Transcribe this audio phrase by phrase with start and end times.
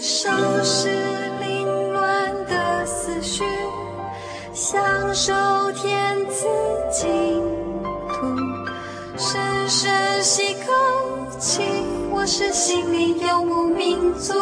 [0.00, 0.30] 收
[0.62, 0.88] 拾
[1.40, 3.44] 凌乱的思绪，
[4.52, 5.32] 享受
[5.72, 6.46] 天赐
[6.90, 7.42] 净
[8.08, 8.26] 土，
[9.18, 10.72] 深深吸口
[11.38, 11.62] 气，
[12.10, 14.32] 我是心灵游牧民族。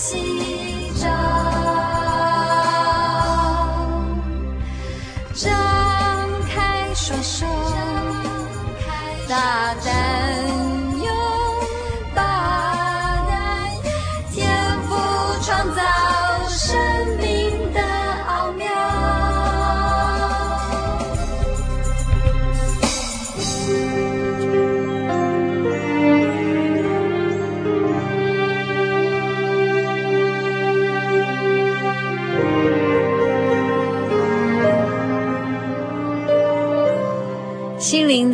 [0.00, 0.29] 要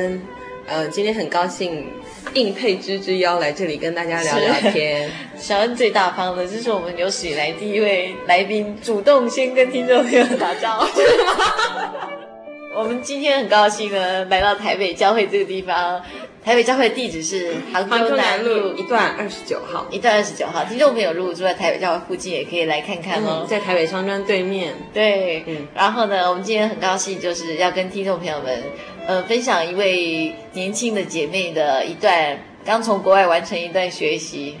[0.00, 0.22] 小恩，
[0.66, 1.86] 呃，今天很高兴
[2.32, 5.10] 应佩芝之邀来这里跟大家聊聊天。
[5.36, 11.00] 小恩最大方的，这是我们有史以来第一位来宾主动先跟听众朋友打招呼。
[12.74, 16.00] 我们今天很高兴呢，来到台北教会这个地方。
[16.42, 20.64] 台北教会的地址是杭州南路一段二十九号，一段二十九号。
[20.64, 24.72] 听众朋友如果住在台北教会附近，也可以来看看哦，嗯、在台北商专对面。
[24.90, 25.68] 对，嗯。
[25.74, 28.58] 然后呢，我们今天很高兴，就是要跟听众朋友们，
[29.06, 34.56] 呃，分享一位年轻的姐妹的一段刚从国外完成一段学习，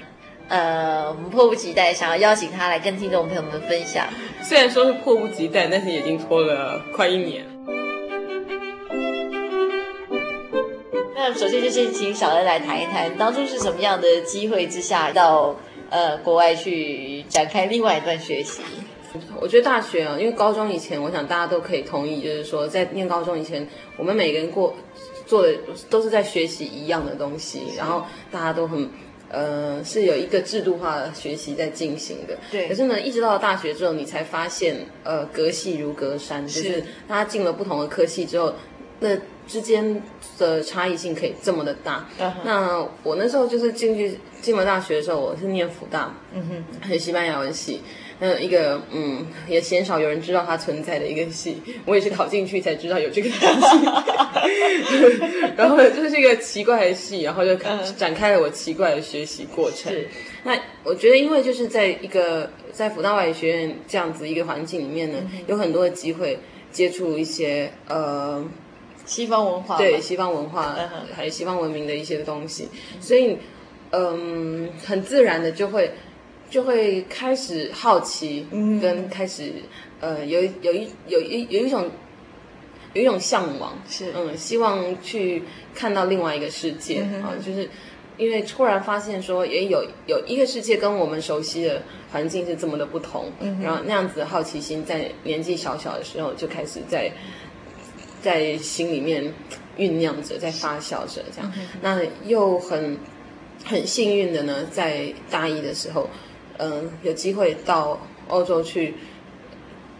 [0.48, 4.06] 呃，我们迫不及待想要邀请她来跟听众朋友们分享。
[4.42, 7.44] 虽然说是迫不及待，但是已经拖了快一年。
[11.14, 15.54] 那首先就是请小恩来谈一谈，当初是什么样的机会之下到
[15.90, 18.62] 呃国外去展开另外一段学习？
[19.40, 23.66] 我觉得大学啊，因为高中以前，我想大家都可以同意，就是说在念高中以前，
[23.96, 24.74] 我们每个人过
[25.26, 25.54] 做的
[25.88, 28.88] 都是在学习一样的东西，然后大家都很
[29.30, 32.36] 呃是有一个制度化的学习在进行的。
[32.50, 32.68] 对。
[32.68, 38.54] 可是呢，一直到了大学之后，你才发现呃隔系如隔山，就是大家进了不同的科系之后，
[39.00, 39.16] 那。
[39.50, 40.00] 之间
[40.38, 42.08] 的差异性可以这么的大。
[42.20, 42.30] Uh.
[42.44, 47.80] 那我那时候就是进去进了大学的时候，我是念辅大，嗯哼，西班牙文系，
[48.20, 53.86] 那一个嗯也鲜少有人知道它存在的一个戏， 我也是考进去才知道有这个东西。
[55.56, 57.54] 然后就是一个奇怪的戏，然后就
[57.96, 59.92] 展开了我奇怪的学习过程。
[59.92, 60.04] Uh -huh.
[60.44, 65.50] 那我觉得，因为就是在一个在辅大外语学院这样子一个环境里面呢，uh.
[65.50, 66.38] 有很多的机会
[66.70, 68.44] 接触一些呃。
[69.06, 70.76] 西方文化，对西方文化，
[71.16, 72.68] 还有西方文明的一些东西，
[73.00, 73.36] 所以，
[73.90, 75.90] 嗯，很自然的就会，
[76.50, 79.52] 就会开始好奇，嗯跟开始，
[80.00, 81.88] 呃，有有一有一有一种，
[82.92, 85.44] 有一种向往，是，嗯，希望去
[85.74, 87.70] 看到另外一个世界啊，就是
[88.18, 97.10] 因为突然发现说，也有有一个世界跟我们熟悉的环境是这么的不同，嗯然后那样子的好奇心在年纪小小的时候就开始在。
[98.22, 99.32] 在心里面
[99.78, 101.50] 酝酿着，在发酵着，这样。
[101.80, 102.98] 那又很
[103.64, 106.06] 很幸运的呢，在大一的时候，
[106.60, 107.98] 嗯、呃，有机会到
[108.28, 108.94] 欧洲去，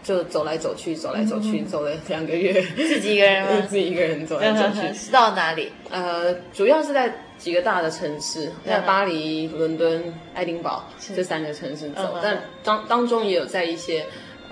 [0.03, 2.61] 就走来走去，走来走去，嗯、走了两个月。
[2.75, 3.61] 自己一个人吗？
[3.67, 4.93] 自己一个人走来走去。
[4.93, 5.71] 是到哪里？
[5.89, 14.05] 呃，主要是在几个大的城市，在巴黎、伦敦、爱丁堡这三个城市走，但当当中也有在一些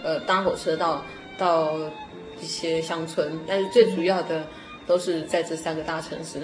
[0.03, 1.05] 呃搭火车到
[1.37, 1.77] 到。
[2.41, 4.47] 一些乡村，但是最主要的
[4.87, 6.39] 都是在这三个大城市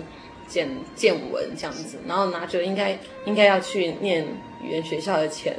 [0.47, 4.25] 见见闻这样子，然后拿着应该应该要去念
[4.63, 5.55] 语言学校的钱，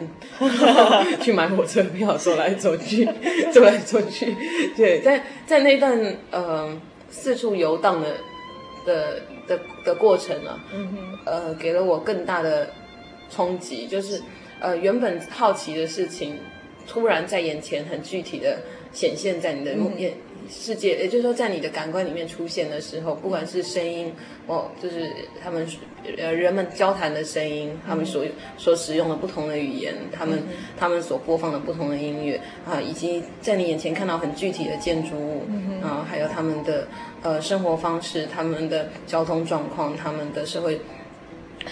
[1.20, 3.04] 去买火车票，走来走去，
[3.52, 4.34] 走来走去。
[4.76, 6.80] 对，在在那段呃
[7.10, 8.16] 四处游荡的
[8.84, 12.70] 的的的过程呢、啊，嗯哼，呃，给了我更大的
[13.30, 14.22] 冲击，就是
[14.60, 16.38] 呃原本好奇的事情，
[16.86, 18.58] 突然在眼前很具体的
[18.92, 20.12] 显现在你的眼。
[20.12, 24.12] 嗯世界，也就是说，在你的感官里面出现的时候，不管是声音，
[24.46, 25.10] 哦，就是
[25.42, 25.66] 他们
[26.18, 28.24] 呃人们交谈的声音，他们所
[28.56, 30.42] 所使用的不同的语言，他们
[30.76, 35.42] 他们所播放的不同的音乐啊，以及在你眼前看到很具体的建筑物
[35.82, 36.86] 啊，还有他们的
[37.22, 40.80] 呃生活方式，他们的交通状况，他们的社会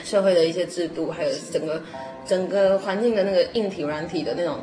[0.02, 1.82] 社会的一些制度，还有整个
[2.26, 4.58] 整个环境的那个硬体软体的那种。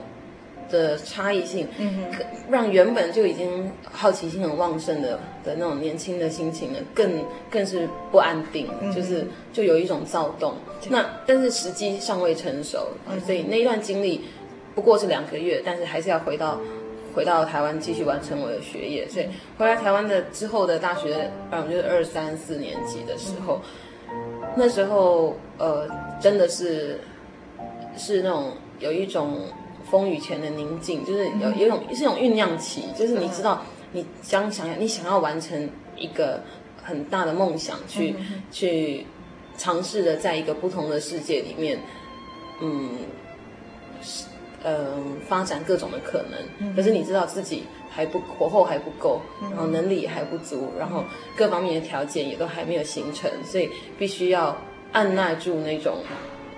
[0.71, 2.06] 的差异性，嗯，
[2.50, 10.53] 让原本就已经好奇心很旺盛的的那种年轻的心情呢，更更是不安定，嗯、就是就有一种躁动。
[10.83, 14.21] 嗯、那但是时机尚未成熟，嗯、所以那一段经历
[14.73, 16.59] 不过是两个月，但是还是要回到
[17.13, 19.07] 回到台湾继续完成我的学业。
[19.09, 19.27] 所以
[19.57, 23.62] 回来台湾的之后的大学，嗯，就是二三四年级的时候，
[24.09, 24.15] 嗯、
[24.56, 25.88] 那时候呃，
[26.19, 27.00] 真的是
[27.97, 29.45] 是那种有一种。
[29.91, 33.61] 风雨前的宁静，就是有有一种是一种酝酿期，就是你知道，
[33.91, 36.41] 你将想要你想要完成一个
[36.81, 38.15] 很大的梦想，去
[38.49, 39.05] 去
[39.57, 41.77] 尝试着在一个不同的世界里面，
[42.61, 42.89] 嗯，
[44.63, 44.97] 嗯、呃，
[45.27, 46.73] 发展各种的可能。
[46.73, 51.03] 可是你知道自己还不火候还不够，然后能力也还不足，然后
[51.35, 54.55] 各方面的条件也都还没有形成，所以必须要
[54.93, 55.97] 按捺住那种。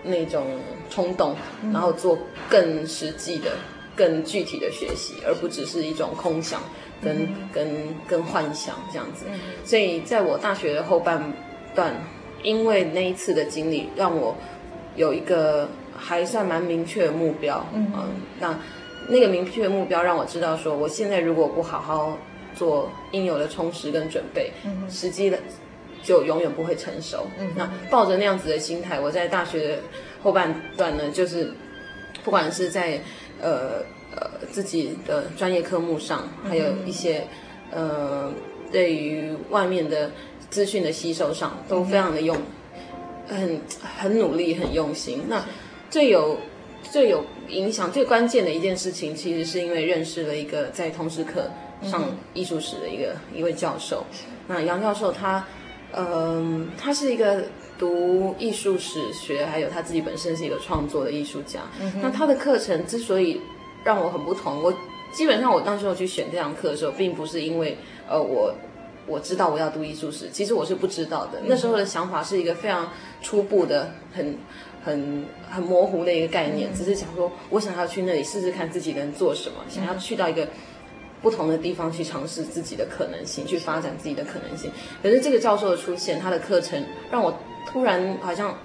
[0.03, 0.45] 那种
[0.89, 1.35] 冲动，
[1.71, 2.17] 然后做
[2.50, 3.51] 更实际的、
[3.95, 6.61] 更具体的学习，而不只是一种空想
[7.01, 9.25] 跟跟跟幻想这样子。
[9.63, 11.33] 所以，在我大学的后半
[11.73, 11.94] 段，
[12.44, 14.35] 因为那一次的经历，让我
[14.95, 17.65] 有一个还算蛮明确的目标。
[17.73, 17.91] 嗯，
[18.39, 18.59] 那
[19.07, 22.17] 那个明确的目标让我知道，说我现在如果不好好
[22.56, 24.51] 做应有的充实跟准备，
[24.89, 25.39] 实际的。
[26.03, 27.25] 就永远不会成熟。
[27.39, 29.77] 嗯，那抱着那样子的心态，我在大学的
[30.21, 31.51] 后半段呢，就是
[32.23, 33.00] 不管是在
[33.41, 33.81] 呃
[34.13, 37.25] 呃自己的专业科目上，还有一些
[37.71, 38.31] 呃
[38.69, 40.11] 对于外面的
[40.50, 42.38] 资讯的吸收上，都非常的用，
[43.27, 43.61] 很
[43.97, 45.23] 很努力，很用心。
[45.29, 45.44] 那
[45.89, 46.38] 最有
[46.83, 51.49] 最有影响、最关键的一件事情，其实是因为认识了一个在通识课
[51.81, 52.03] 上
[52.33, 54.06] 艺术史的一个一位教授。
[54.47, 55.45] 那杨教授他。
[55.95, 57.44] 嗯，他是一个
[57.78, 61.62] 读艺术史学，还有他自己本身是一个创作的艺术家。
[61.80, 63.40] 嗯、那他的课程之所以
[63.84, 64.74] 让我很不同，我
[65.13, 67.78] 基本上我当时候去选这堂课的时候，并不是因为
[68.10, 68.54] 呃我
[69.06, 71.40] 我知道我要读艺术史，其实我是不知道的。
[71.42, 72.92] 嗯、那时候的想法是一个非常
[73.22, 74.38] 初步的、很
[74.84, 80.48] 很很模糊的一个概念，嗯、只是想说我想要去那里试试看自己能做什么，嗯、想要去到一个。
[81.23, 84.69] 不同的地方去尝试自己的可能性，去发展自己的可能性。
[85.01, 88.55] 可是这个教授的出现，他的课程让我突然好像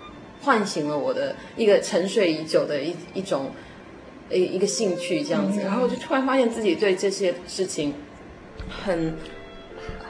[0.42, 3.52] 唤醒了我的一个沉睡已久的一一种
[4.28, 5.60] 一一个兴趣，这样子。
[5.60, 7.94] 然后我就突然发现自己对这些事情
[8.68, 9.16] 很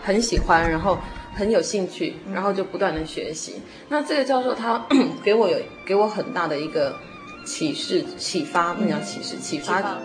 [0.02, 0.98] 很喜欢，然后
[1.34, 3.56] 很有兴趣，然后就不断的学习。
[3.90, 4.86] 那这个教授他
[5.22, 6.96] 给我有给我很大的一个
[7.44, 10.00] 启示、启发，不能叫启示，启发。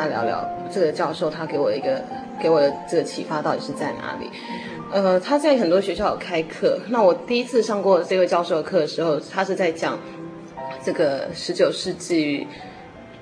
[0.00, 2.02] 大家聊聊这个教授，他给我一个
[2.40, 4.30] 给我的这个启发到底是在哪里？
[4.90, 6.80] 呃，他在很多学校有开课。
[6.88, 9.98] 那我第一次上过这位教授的课的时候，他是在讲
[10.82, 12.46] 这个十九世纪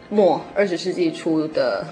[0.08, 1.84] 末二十世纪初的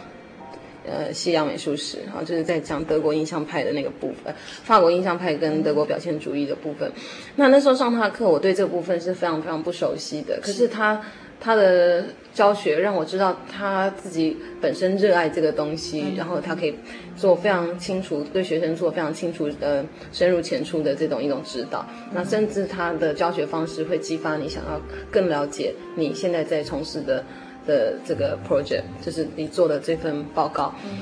[0.86, 4.32] 呃西洋美术史，然后就是在讲德国印象派的那个部分，
[4.62, 6.88] 法国印象派跟德国表现主义的部分。
[7.34, 10.38] 那那时候上他的课，我对这个部分是非常非常不熟悉的。
[10.40, 11.02] 可是他。
[11.40, 16.74] 他的教学让我知道他自己本身热爱这个东西，嗯、然后他可以
[17.16, 21.86] 做非常清楚，对学生做非常清楚的深入浅出的这种一种指导。
[21.88, 27.24] 嗯、那甚至他的教学方式会激发你想要更了解你现在在从事的
[27.66, 30.74] 的这个 project，就是你做的这份报告。
[30.84, 30.98] 嗯、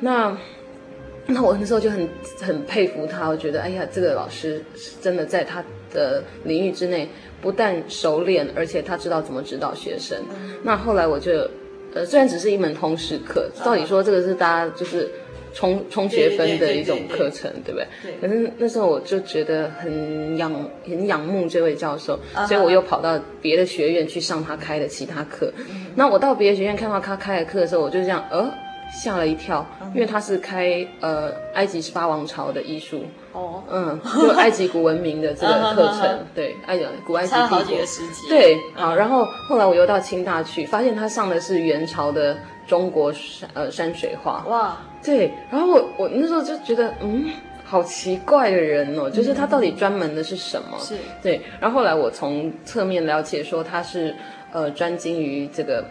[0.00, 0.36] 那
[1.26, 2.08] 那我那时候就很
[2.40, 5.64] 很佩服他，我觉得哎呀，这个老师是真的在他
[5.96, 7.08] 的领域之内。
[7.42, 10.18] 不但熟练，而且他知道怎么指导学生。
[10.64, 11.48] 那后来我就，
[11.94, 15.08] 呃，虽然只是一门通识课，照理说这个是大家就是
[15.52, 17.86] 冲冲学分的一种课程，对不对？
[18.02, 18.14] 对。
[18.20, 20.50] 可是那时候我就觉得很仰
[20.88, 25.52] 很仰慕这位教授，所以我又跑到别的学院去上他开的其他课。
[25.94, 28.50] 那我到别的学院看到他开的课的时候，我就这样，呃，
[28.92, 29.64] 吓了一跳，
[29.94, 33.04] 因为他是开呃埃及十八王朝的艺术。
[33.32, 47.30] 哦，嗯，就埃及古文明的这个课程， 对，埃及古埃及帝国，时期，对，好，然后后来我又到清大去，发现他上的是元朝的中国山呃山水画，哇，对，然后我我那时候就觉得嗯。
[47.68, 50.78] 好奇怪的人哦，就是他到底专门的是什么？
[50.78, 50.94] 是。
[51.20, 51.40] 对。
[51.58, 54.14] 然后后来我从侧面了解说他是
[54.52, 55.84] 呃专精于这个，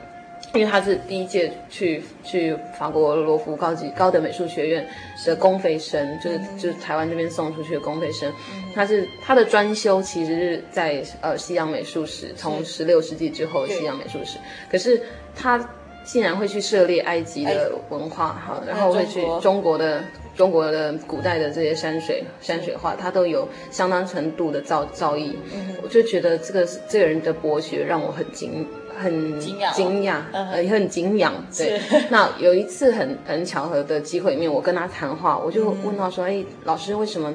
[0.55, 4.88] 因为他是第一届去去法国罗浮高级高等美术学院
[5.25, 8.31] 的公费生，就是就是台湾这边送出去的公费生。
[8.74, 14.38] 他是他的专修其实是在呃西洋美术史，从十六世纪之后西洋美术史。
[14.71, 15.01] 可是
[15.35, 15.69] 他
[16.03, 20.03] 竟然会去涉猎埃及的文化哈，然后会去中国的。
[20.35, 31.33] 中国的古代的这些山水山水画，它都有相当程度的造造诣，嗯、我就觉得这个这个人的博学让我很惊很惊讶惊讶，呃也很敬仰。
[31.55, 37.33] 对，那有一次很很巧合的机会里面，我跟他谈话，我就问他说：“哎、嗯，老师，为什么？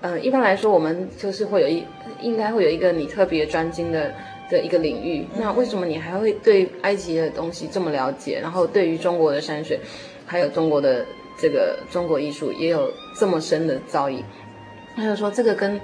[0.00, 1.84] 呃，一般来说我们就是会有一
[2.20, 4.12] 应该会有一个你特别专精的
[4.50, 8.38] 的一个领域，嗯、那为什么你还会对埃及的东西这么了解？
[8.40, 9.78] 然后对于中国的山水，
[10.26, 11.04] 还有中国的。”
[11.40, 14.24] 这个中国艺术也有这么深的造诣，
[14.96, 15.80] 他就说这个跟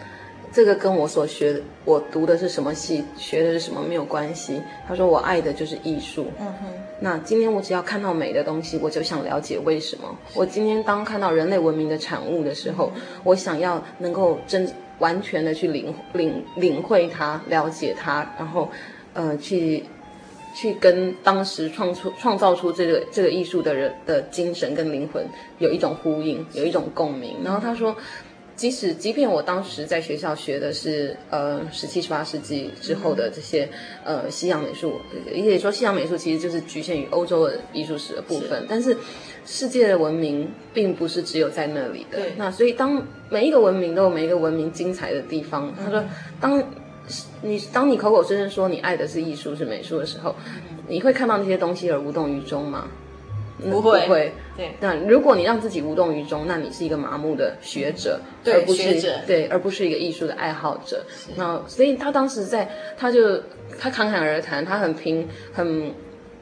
[0.55, 4.63] 这个跟我所学的，我读的是什么系，学的是什么没有关系。
[4.87, 6.29] 他说我爱的就是艺术。
[6.39, 6.73] 嗯哼。
[7.01, 10.17] 那今天我只要看到美的东西，我就想了解为什么。
[10.33, 14.71] 我今天当看到人类文明的产物的时候，嗯、我想要能够真
[15.01, 18.71] 完全的去领领领会它，了解它，然后
[19.13, 19.85] 呃去。
[20.57, 25.27] 去跟当时创出创造出这个这个艺术的人的精神跟灵魂
[25.59, 27.39] 有一种呼应，有一种共鸣。
[27.43, 27.97] 然后他说，
[28.57, 33.69] 即使即便我当时在学校学的是呃十七十八世纪之后的这些
[34.05, 35.01] 呃西洋美术，
[35.33, 38.61] 也可以说西洋美术其实就是局限于欧洲的艺术史的部分。
[38.61, 38.97] 是但是
[39.45, 42.19] 世界的文明并不是只有在那里的。
[42.37, 45.75] 那所以当每一个文明都有每一个文明精彩的地方。
[45.77, 46.05] 他说，
[46.41, 46.63] 当。
[47.43, 50.35] 你当你口口声声说你爱的是艺术是美术的时候，
[50.89, 52.89] 你会看到那些东西而无动于衷吗？
[53.59, 54.33] 不会，不会。
[54.57, 54.75] 对。
[54.81, 61.05] 那如果你让自己无动于衷，那你是一个麻木的学者，对，而不是对，而不是一个艺术的爱好者。
[61.09, 63.39] 是那所以他当时在，他就
[63.79, 65.93] 他侃侃而谈，他很平很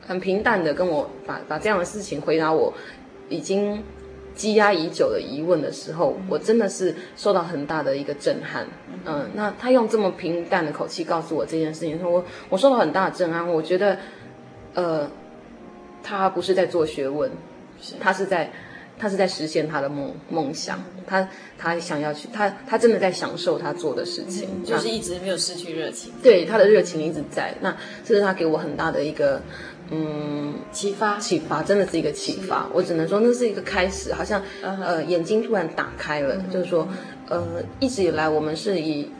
[0.07, 2.73] 很平淡的跟我把把这样的事情回答我，
[3.29, 3.83] 已经。
[4.35, 8.67] 积压已久的疑问的时候，我真的是受到很大的一个震撼。
[9.05, 13.47] 嗯，那他用这么平淡的口气告诉我这件事情，说我我受到很大的震撼。
[13.47, 13.99] 我觉得，
[14.73, 15.07] 呃，
[16.03, 17.31] 他不是在做学问，
[18.01, 18.51] 他是在
[18.99, 20.83] 他是在实现他的梦梦想。
[21.07, 21.29] 他
[21.59, 26.13] 他想要去，他他真的在享受他做的事情，嗯，就是一直没有失去热情。
[26.23, 27.55] 对，他的热情一直在。
[27.61, 29.41] 那这是他给我很大的一个。
[29.95, 32.67] 嗯，启发，启发，真的是一个启发。
[32.73, 34.81] 我只能说，那是一个开始，好像、uh.
[34.81, 36.35] 呃，眼睛突然打开了。
[36.37, 36.51] Uh.
[36.51, 36.89] 就是说，
[37.29, 39.11] 呃，一直以来我们是以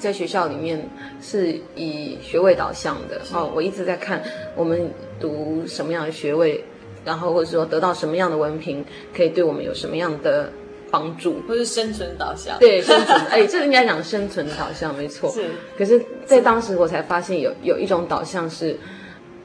[0.00, 0.82] 在学校里面
[1.20, 3.20] 是以学位导向的。
[3.32, 4.20] 哦，我一直在看
[4.56, 6.64] 我们读什么样的学位，
[7.04, 10.50] 然后或者说得到什么样的文凭，可以对我们有什么样的
[10.90, 12.58] 帮助，或是生存导向。
[12.58, 15.30] 对，生存， 哎，这应该讲生存导向，没错。
[15.30, 15.44] 是。
[15.76, 18.76] 可是，在当时我才发现有有一种导向是，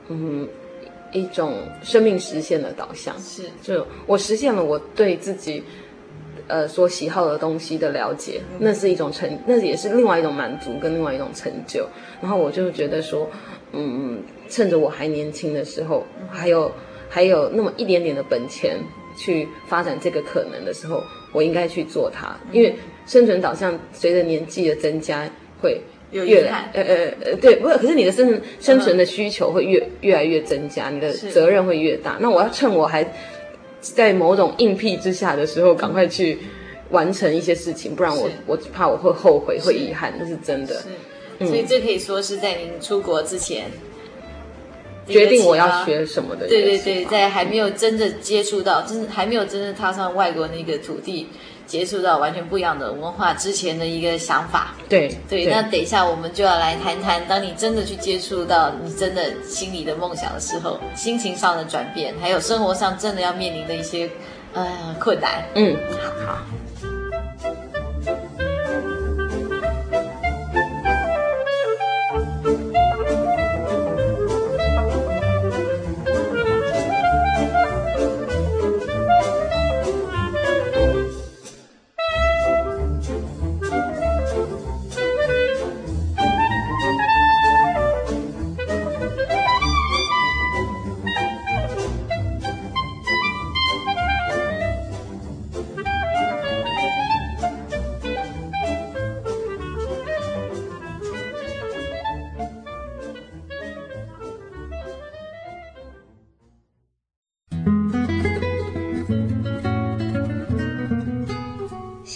[0.08, 0.48] 嗯。
[1.14, 5.62] 一种生命实现的导向是，就我实现了我对自己，
[6.48, 11.86] 呃，所喜好的东西的了解，嗯、那是一种成，那也是另外一种满足跟另外一种成就。
[12.22, 13.30] 然后我就觉得说，
[13.74, 16.72] 嗯，趁着我还年轻的时候，嗯、还有
[17.10, 18.78] 还有那么一点点的本钱
[19.18, 22.76] 去发展这个可能的时候，我应该去做它，嗯、因为
[23.06, 25.30] 生存导向随着年纪的增加
[25.62, 25.82] 会。
[26.14, 32.18] 越来呃呃呃对，不是可是你的生存生存的需求会越越来越增加，你的责任会越大。
[32.20, 33.14] 那我要趁我还
[33.80, 36.38] 在某种硬币之下的时候，赶快去
[36.90, 40.84] 完成一些事情，不然我是我怕我会后悔，会遗憾，那是真的。
[41.46, 43.72] 是所以这可以说是在您出国之前
[45.08, 46.48] 决定我要学什么的。
[46.48, 51.28] 对对对，在还没有真的接触到，真还没有真正踏上外国那个土地。
[51.68, 64.10] 接触到完全不一样的文化之前的一个想法，对对，那等一下我们就要来谈谈，当你真的去接触到你真的心里的梦想的时候，心情上的转变，还有生活上真的要面临的一些
[64.52, 65.46] 呃困难。
[65.56, 65.78] 嗯，
[66.28, 66.40] 好。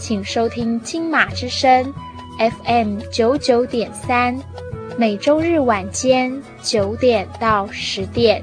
[0.00, 1.92] 请收听金马之声
[2.64, 4.34] FM 九九点三。
[4.96, 8.42] 每周日晚间九点到十点，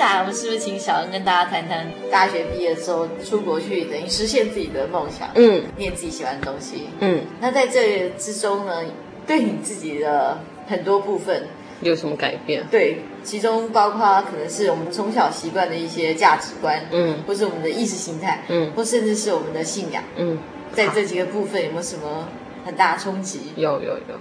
[0.00, 7.20] 下来我们是不是请小恩跟大家谈谈大学毕业的时候出国去，等于实现自己的梦想，嗯，念自己喜欢的东西，嗯。
[7.38, 8.82] 那在这之中呢，
[9.26, 11.42] 对你自己的很多部分
[11.82, 12.64] 有什么改变？
[12.70, 20.38] 对，其中包括可能是我们从小习惯的一些价值观，嗯，或是我们的意识形态，嗯，或甚至是我们的信仰，嗯。
[20.72, 22.26] 在这几个部分有没有什么
[22.64, 23.52] 很大的冲击？
[23.56, 24.18] 有有有。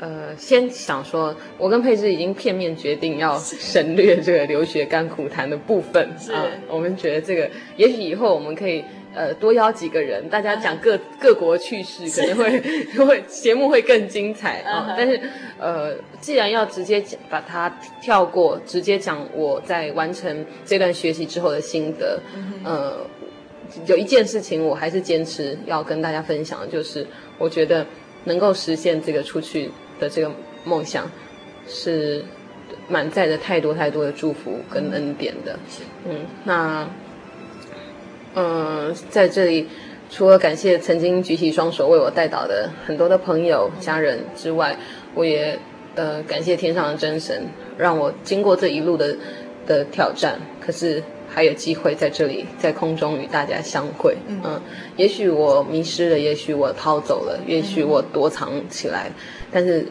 [0.00, 6.02] 有呃，先想说，我跟佩芝已经片面决定要省略这个留学甘苦谈的部分。
[6.32, 8.82] 啊、呃，我们觉得这个，也许以后我们可以
[9.14, 12.60] 呃多邀几个人，大家讲各、啊、各国趣事，可能会
[13.04, 14.94] 会节目会更精彩啊、呃。
[14.96, 15.20] 但是
[15.58, 17.68] 呃，既然要直接讲，把它
[18.00, 22.18] 跳过，直接讲我在完成这段学习之后的心得。
[22.34, 23.06] 嗯、呃，
[23.86, 27.86] 有一件事情我还是坚持要跟大家分享，就是我觉得
[28.24, 29.70] 能够实现这个出去。
[30.00, 30.30] 的这个
[30.64, 31.08] 梦想
[31.68, 32.24] 是
[32.88, 35.58] 满载着太多太多的祝福跟恩典的，
[36.08, 36.88] 嗯，那，
[38.34, 39.68] 嗯，在这里
[40.08, 44.76] 除了感谢曾经举起双手为我带导的很多的朋友、家人之外，
[45.14, 45.58] 我也
[45.94, 47.46] 呃感谢天上的真神，
[47.78, 49.16] 让我经过这一路的
[49.66, 54.16] 的挑战，可是还有机会在这里在空中与大家相会。
[54.26, 54.60] 嗯，嗯，
[54.96, 59.14] 也许我迷失了，也许我逃走了，也许我躲藏起来，嗯、
[59.50, 59.86] 但是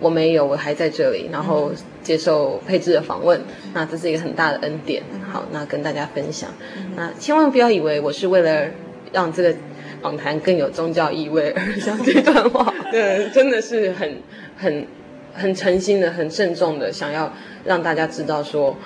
[0.00, 1.70] 我没有，我还在这里，然后
[2.02, 3.38] 接受配置的访问。
[3.40, 5.02] 嗯、那这是一个很大的恩典。
[5.30, 6.50] 好，那跟大家分享。
[6.76, 8.66] 嗯、那千万不要以为我是为了
[9.12, 9.54] 让这个
[10.02, 12.74] 访谈更有宗教意味而讲这段话。
[12.90, 14.16] 对，真的是很
[14.56, 14.86] 很
[15.32, 17.32] 很诚心的、很慎重的，想要
[17.64, 18.76] 让大家知道说。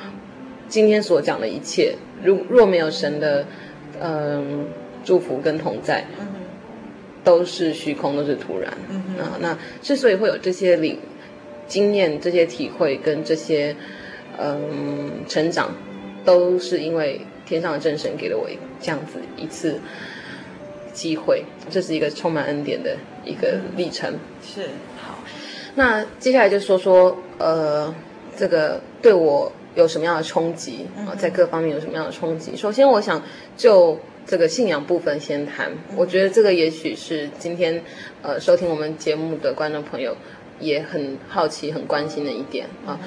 [0.70, 3.42] 今天所讲的一切，如若没有神的，
[4.00, 4.44] 嗯、呃，
[5.02, 6.04] 祝福跟同在，
[7.24, 8.70] 都是虚空，都是突然。
[9.18, 10.98] 啊，那之所以会有这些领
[11.66, 13.74] 经验、这些体会跟这些，
[14.38, 15.74] 嗯、呃，成长，
[16.24, 18.48] 都是因为天上的真神给了我
[18.80, 19.80] 这样子一次
[20.92, 24.10] 机会，这是一个充满恩典的一个历程。
[24.12, 24.62] 嗯、是
[24.96, 25.18] 好，
[25.74, 27.94] 那接下来就说说，呃，
[28.36, 29.52] 这个对我。
[29.74, 31.14] 有什么样的冲击啊？
[31.14, 32.56] 在各方面有什么样的冲击？
[32.56, 33.22] 首先，我想
[33.56, 33.96] 就
[34.28, 35.72] 这个信仰部分先谈。
[35.96, 37.82] 我觉得这个也许是今天
[38.20, 40.14] 呃收听我们节目的观众朋友
[40.60, 43.00] 也很好奇、很关心的一点啊。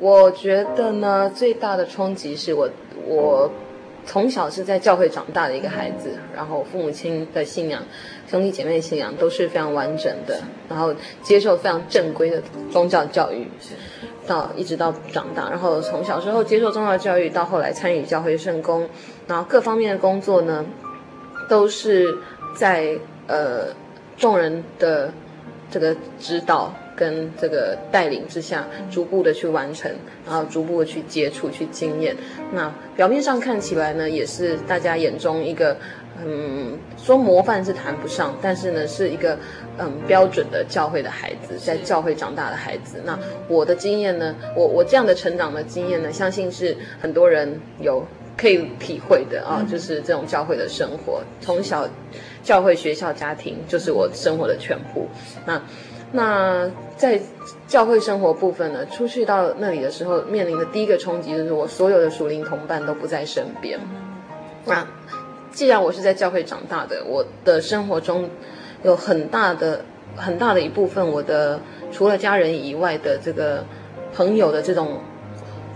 [0.00, 2.68] 我觉得呢，最大的冲击是我
[3.06, 3.48] 我
[4.04, 7.84] 从小是在教会长大的一个孩子，然后父母亲的信仰、
[8.26, 13.46] 兄弟姐妹信仰都是非常完整的，然后接受非常正规的宗教教育。
[14.30, 18.88] 到一直到长大，然后从小时候接受宗教教育，到后来参与教会圣工，
[19.26, 20.64] 然后各方面的工作呢，
[21.48, 22.16] 都是
[22.54, 23.74] 在呃
[24.16, 25.12] 众人的
[25.68, 29.90] 这个指导跟这个带领之下，逐步的去完成，
[30.24, 32.16] 然后逐步的去接触、去经验。
[32.52, 35.76] 那表面上看起来呢，也是大家眼中一个。
[36.22, 39.38] 嗯，说模范是谈不上，但是呢，是一个
[39.78, 43.00] 嗯标准的教会的孩子，在教会长大的孩子。
[43.04, 43.18] 那
[43.48, 48.04] 我的经验呢，我我这样的成长的经验呢，相信是很多人有
[48.36, 51.88] 可以体会的啊，就是这种教会的生活，从小
[52.42, 55.08] 教会、学校、家庭就是我生活的全部。
[55.46, 55.62] 那
[56.12, 57.18] 那在
[57.66, 63.78] 教会生活部分呢，出去到那里的时候，面临的第一个冲击就是我所有的属灵同伴都不在身边。
[64.66, 64.86] 那
[65.52, 68.28] 既然我是在教会长大的，我的生活中
[68.82, 69.84] 有很大的
[70.16, 71.60] 很大的一部分，我的
[71.90, 73.64] 除了家人以外的这个
[74.14, 75.00] 朋友的这种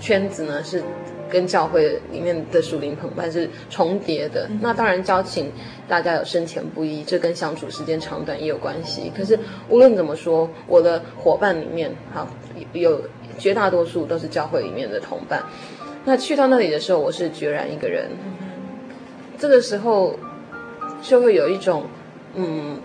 [0.00, 0.82] 圈子呢，是
[1.28, 4.48] 跟教会里面的属灵同伴是重叠的。
[4.60, 5.50] 那当然交情
[5.88, 9.10] 大家有深浅不一，这跟相处时间长短也有关系。
[9.16, 12.28] 可是无论怎么说，我的伙伴里面，好
[12.72, 13.00] 有
[13.38, 15.42] 绝大多数都是教会里面的同伴。
[16.04, 18.08] 那去到那里的时候，我是决然一个人。
[19.44, 20.14] 这个时候，
[21.02, 21.82] 就会有一种，
[22.34, 22.78] 嗯，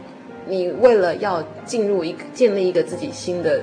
[0.45, 3.61] 你为了要进入一个建立一个自己新的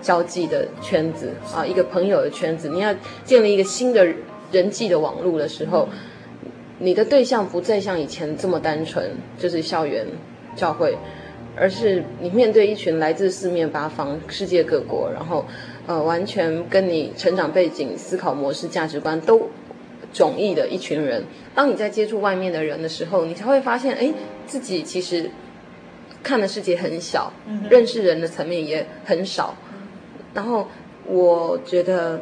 [0.00, 2.94] 交际的圈子啊，一个朋友的圈子，你要
[3.26, 4.08] 建立一个新的
[4.50, 5.86] 人际的网络的时候，
[6.78, 10.06] 你的对象不再像以前这么单纯，就是校园
[10.56, 10.96] 教会，
[11.54, 15.44] 而是你面对一群来自四面八方、世界各国，然后
[15.86, 19.46] 呃，完全跟你成长背景、思考模式、价值观都。
[20.12, 24.12] 迥异的一群人，当你在接触外面的人的时候，你才会发现，哎，
[24.46, 25.30] 自己其实
[26.22, 27.32] 看的世界很小，
[27.70, 29.54] 认识人的层面也很少。
[30.34, 30.68] 然后
[31.06, 32.20] 我觉得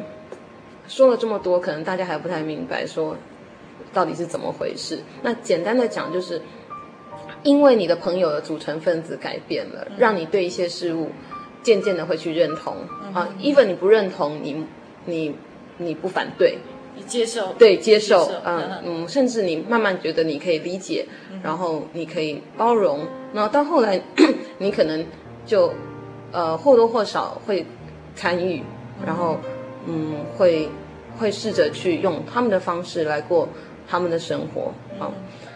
[0.87, 3.17] 说了这么多，可能大家还不太明白，说
[3.93, 5.01] 到底是怎么回事。
[5.23, 6.43] 那简单的讲，就是
[7.43, 11.11] 因为你的朋友的组成分子改变了，让你对一些事物
[11.63, 12.77] 渐渐的会去认同
[13.15, 13.29] 啊。
[13.41, 14.67] even 你不认同，你
[15.07, 15.35] 你
[15.79, 16.59] 你不反对。
[17.07, 17.53] 接受。
[17.59, 18.39] 对接受，接受。
[18.45, 24.01] 嗯嗯，甚至你慢慢觉得你可以理解，嗯、然后你可以包容，那到后来，
[24.59, 25.05] 你可能
[25.47, 25.73] 就
[26.33, 27.65] 呃或多或少会
[28.15, 28.63] 参与，
[29.05, 29.37] 然后
[29.87, 30.69] 嗯会
[31.19, 33.49] 会试着去用他们的方式来过
[33.89, 35.03] 他们的生活啊。
[35.03, 35.15] 嗯、哼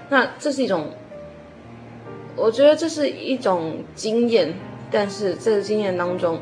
[0.09, 0.87] 那这是一种，
[2.37, 4.55] 我觉得这是一种经验，
[4.91, 6.39] 但是这个经验当中，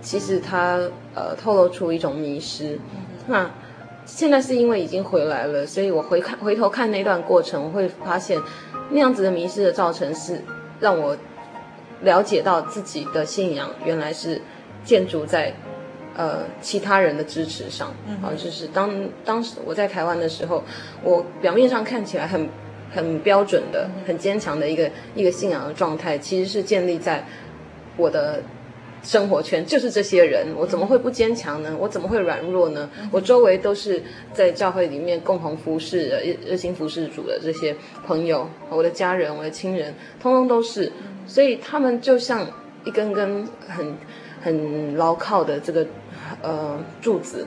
[0.00, 0.78] 其实它
[1.14, 3.50] 呃透露出一种迷失，嗯、那。
[4.06, 8.40] 现在是因为已经回来了，所以我回看回头看那段过程，我会发现
[8.90, 10.40] 那样子的迷失的造成是
[10.78, 11.16] 让我
[12.02, 14.40] 了解到自己的信仰原来是
[14.84, 15.52] 建筑在
[16.16, 17.92] 呃其他人的支持上。
[18.06, 18.90] 嗯哼，啊，就是当
[19.24, 20.62] 当时我在台湾的时候，
[21.02, 22.48] 我表面上看起来很
[22.94, 27.24] 很标准的、很坚强的一个一个信仰的状态，其实是建立在
[27.96, 28.40] 我的。
[29.06, 31.74] 生活圈就是这些人，我怎么会不坚强呢？
[31.78, 32.90] 我怎么会软弱呢？
[33.12, 40.90] 我周围都是在教会里面共同服侍的、热热心服侍主的这些朋友，我的家人、我的亲人，通通都是，
[41.24, 42.44] 所以他们就像
[42.84, 43.94] 一根根很
[44.42, 45.86] 很牢靠的这个
[46.42, 47.46] 呃柱子，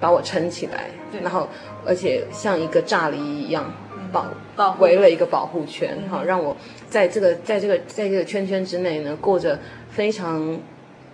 [0.00, 0.88] 把我撑起来，
[1.22, 1.46] 然后
[1.84, 3.70] 而且像一个栅篱一样
[4.10, 6.56] 保保围了一个保护圈，好、嗯、让我
[6.88, 9.58] 在这个在这个在这个圈圈之内呢，过着
[9.94, 10.42] 非常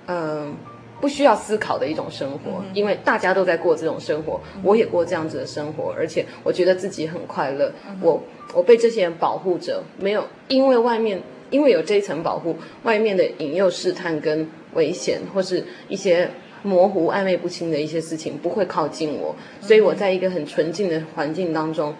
[0.06, 0.52] 嗯、呃、
[1.00, 8.20] 不需要思考的一种生活，嗯、因为大家都在过这种生活，嗯、我也过这样子的生活，而且我觉得自己很快乐，嗯、我
[8.54, 16.28] 我被这些人保护着，没有因为外面因为有这一层保护，外面的引诱试探跟危险或是一些。
[16.62, 21.94] 模糊、暧昧不清的一些事情不会靠近我，所以我在一个很纯净的环境当中，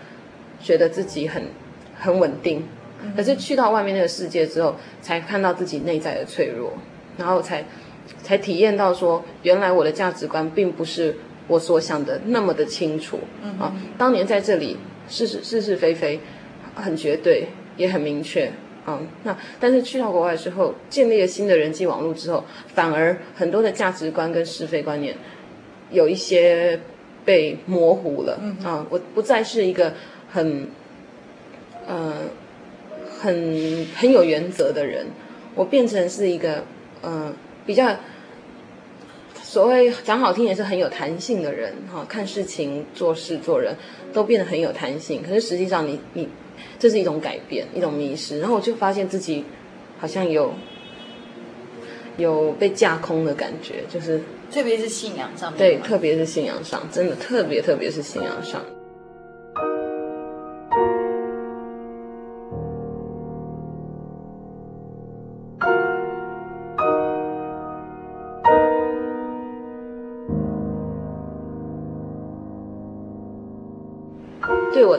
[0.61, 1.43] 觉得自己很
[1.99, 2.62] 很稳定。
[3.17, 6.73] 可是去到外面那个世界之后，才看到自己内在的脆弱，
[7.17, 7.65] 然后才
[8.23, 11.17] 才体验到说，原来我的价值观并不是
[11.49, 13.19] 我所想的那么的清楚
[13.59, 13.75] 啊。
[13.99, 14.77] 当年在这里
[15.09, 16.21] 是是是是非非，
[16.75, 18.51] 很绝对，也很明确。
[18.87, 25.15] 嗯，那但是去到国外之后，建立了新的人际网络之后，反而很多的价值观跟是非观念
[25.91, 26.81] 有一些
[27.25, 28.39] 被模糊了。
[28.41, 29.93] 嗯啊，我不再是一个
[30.31, 30.69] 很，
[31.87, 32.15] 呃，
[33.21, 35.07] 很很有原则的人，
[35.55, 36.65] 我变成是一个，
[37.03, 37.35] 嗯、呃，
[37.67, 37.97] 比较
[39.43, 43.77] 所谓讲好听也是很有弹性的人哈、啊，看事情、做事、做人
[44.13, 45.23] 都变得很有弹性。
[45.23, 46.29] 可是实际上你，你你。
[46.79, 49.45] 这是一种改变，一种迷失，然后我就发现自己
[49.99, 50.53] 好像有
[52.19, 54.21] 有被架空的感觉，就是
[54.53, 58.63] 特别是信仰上面，对，特别是信仰上，真的特别特别是信仰上。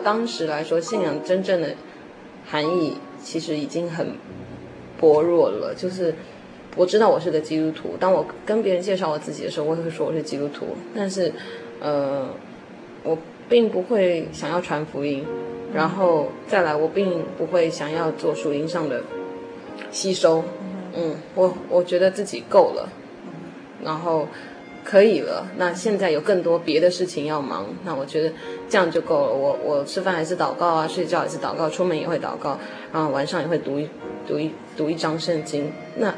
[0.04, 1.70] 当时来说，信仰真正的
[2.46, 4.14] 含义其实已经很
[5.00, 5.74] 薄弱了。
[5.76, 6.14] 就是
[6.76, 10.68] 我知道我是个基督徒，当我跟别人介绍我自己的时候，我也会说我是基督徒。
[10.96, 11.32] 但是，
[11.80, 12.28] 呃，
[13.04, 15.26] 我并不会想要传福音，
[15.74, 19.02] 然后再来，我并不会想要做属灵上的
[19.92, 20.44] 吸收。
[20.96, 22.90] 嗯，我我觉得自己够了，
[23.84, 24.28] 然后。
[24.84, 28.32] 可以了，那现在有更多别的事情要忙，那我觉得
[28.67, 29.34] 这样就够了。
[29.34, 32.60] 我我吃饭还是祷告啊，睡觉也是祷告，出门也会祷告，
[32.91, 33.88] 然后晚上也会读一
[34.28, 35.72] 读一读一章圣经。
[35.98, 36.13] 那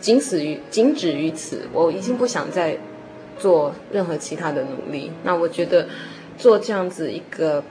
[0.00, 2.78] 仅此于仅止于此，我已经不想再
[3.36, 5.10] 做任何其他的努力。
[5.24, 5.88] 那我觉得
[6.36, 7.62] 做这样子一个，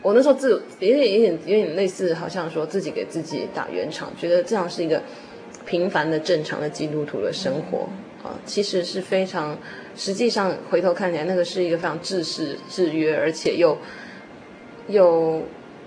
[0.00, 5.02] 我那时候自有点有点有点类似，好像说自己给自己打圆场，觉得这样是一个
[5.66, 7.86] 平凡的正常的基督徒的生活。
[8.28, 9.56] 啊，其实是非常，
[9.96, 13.78] 实际上回头看起来，那个是一个非常制式、制约，而且又
[14.88, 15.42] 又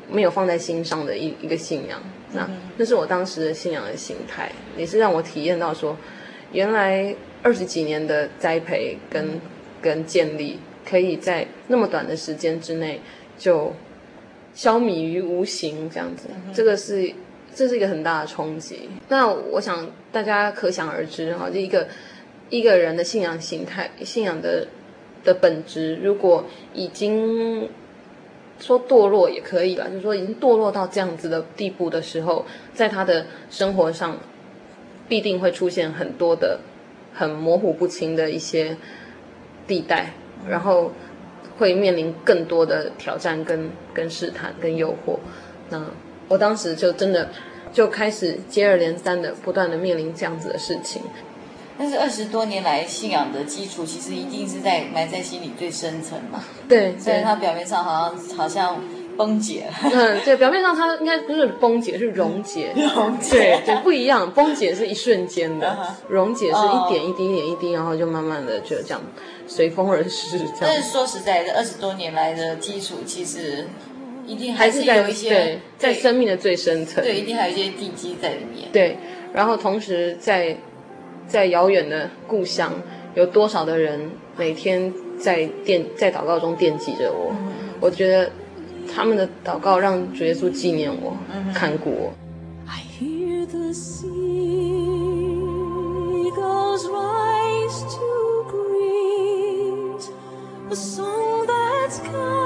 [0.09, 2.01] 没有放在心上的一一个信仰。
[2.33, 5.95] 那那是我当时的信仰的形态，也是让我体验到说，
[6.51, 9.39] 原来二十几年的栽培跟
[9.79, 12.99] 跟建立，可以在那么短的时间之内
[13.37, 13.71] 就
[14.55, 16.27] 消弭于无形，这样子。
[16.53, 17.13] 这个是
[17.53, 18.89] 这是一个很大的冲击。
[19.09, 21.87] 那我想大家可想而知哈，这一个。
[22.51, 24.67] 一个人的信仰形态、信仰的
[25.23, 27.67] 的本质，如果已经
[28.59, 34.17] 说堕落也可以吧，就是说已经堕落到这样子的地步的时候，在他的生活上
[35.07, 36.59] 必定会出现很多的
[37.13, 38.77] 很模糊不清的一些
[39.65, 40.13] 地带，
[40.47, 40.91] 然后
[41.57, 45.17] 会面临更多的挑战、跟跟试探、跟诱惑。
[45.69, 45.83] 那
[46.27, 47.29] 我当时就真的
[47.71, 51.01] 就开始接二连三的不断的面临这样子的事情。
[51.81, 56.43] 但是二十多年来信仰的基础，其实一定是在埋在心里最深层嘛。
[56.69, 58.79] 对，虽然它表面上好像好像
[59.17, 59.65] 崩解。
[59.91, 62.71] 嗯，对，表面上它应该不是崩解，是溶解。
[62.93, 63.31] 溶解。
[63.31, 64.31] 对对，不一样。
[64.31, 65.75] 崩解是一瞬间的，
[66.07, 69.01] 溶解是一点一滴、一点一滴，然后就慢慢的就这样
[69.47, 70.39] 随风而逝。
[70.59, 73.67] 但是说实在的，二十多年来的基础，其实
[74.27, 77.03] 一定还是有一些对，在生命的最深层。
[77.03, 78.69] 对，一定还有一些地基在里面。
[78.71, 78.95] 对，
[79.33, 80.55] 然后同时在。
[81.31, 82.73] 在遥远的故乡
[83.15, 87.33] 有多少的人每天在惦在祷告中惦记着我
[87.79, 88.29] 我觉得
[88.93, 91.15] 他们的祷告让主耶稣纪念我
[91.53, 92.13] 看顾我
[92.67, 94.11] i hear the sea
[96.35, 99.97] goes rise to green
[100.67, 102.40] the song that's come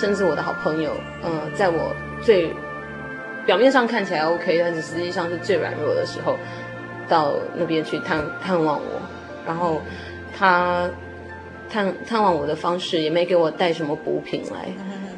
[0.00, 2.50] 甚至我的好朋友，呃，在我最
[3.44, 6.38] 表面上看起来 OK，但是实际上是最软弱的时候，
[7.06, 9.02] 到那边去探探望我，
[9.46, 9.82] 然后
[10.34, 10.88] 他
[11.68, 14.68] 探探望我的方式也没给我带什么补品来，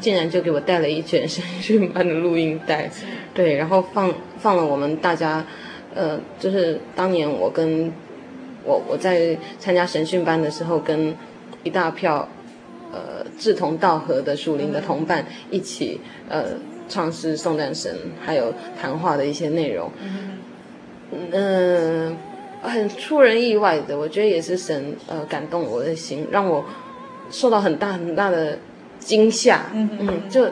[0.01, 2.91] 竟然就给我带了一卷神训班的录音带，
[3.33, 5.45] 对，然后放放了我们大家，
[5.95, 7.93] 呃，就是当年我跟
[8.65, 11.15] 我我在参加神训班的时候，跟
[11.63, 12.42] 一大票呃
[13.39, 16.45] 志同道合的属灵的同伴一起呃
[16.89, 19.91] 唱诗颂赞神，还有谈话的一些内容。
[21.11, 22.17] 嗯、
[22.63, 26.65] 呃，很出人意外的，我觉得也是神呃感动我的心，让我
[27.31, 28.59] 受到很大很大的
[28.99, 29.67] 惊吓。
[29.75, 30.47] 嗯嗯，就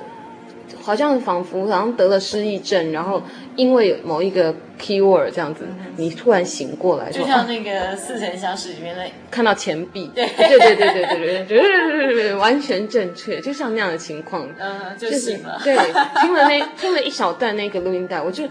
[0.90, 3.22] 好像仿佛好像得了失忆症，然后
[3.54, 5.64] 因为某一个 keyword 这样子，
[5.96, 15.76] 你突然醒过来，就像那个似曾相识里面的看到钱币，对 对对对对对对，完全正确，就像那样的情况，嗯，就醒了，对，
[16.20, 18.44] 听了那听了一小段那个录音带，我就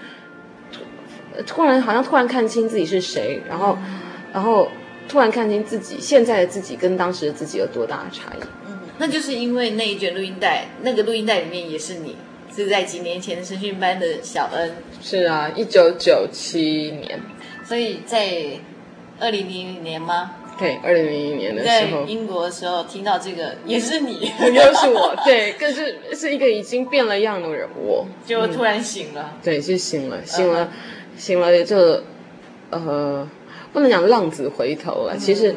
[0.71, 0.81] 突
[1.45, 3.77] 突然好像突然看清自己是谁，然后
[4.31, 4.69] 然后
[5.09, 8.39] 突然看清自己现在的自己跟当时的自己有多大的差异。
[9.01, 12.17] 那就是因为那一卷录音带，那个录音带里面也是你，
[12.53, 14.75] 是在几年前神训班的小恩。
[15.01, 17.19] 是啊，一九九七年。
[17.63, 18.59] 所以在
[19.19, 20.31] 二零零零年吗？
[20.57, 25.15] 对，二零零一年的时候，在英国的时候听到这个也是你，又是我。
[25.23, 29.31] 对，可是是一个已经变了样的人，我就突然醒了。
[29.35, 30.65] 嗯、对，就醒了，醒了。
[30.65, 30.69] Uh.
[31.19, 32.01] 醒了就，
[32.69, 33.27] 呃，
[33.73, 35.17] 不能讲浪子回头了。
[35.17, 35.53] 其实，